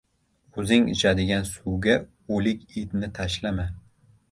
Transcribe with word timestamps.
•O‘zing 0.61 0.87
ichadigan 0.93 1.45
suvga 1.51 1.99
o‘lik 2.39 2.65
itni 2.83 3.13
tashlama. 3.21 3.71